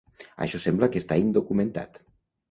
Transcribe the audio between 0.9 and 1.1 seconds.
que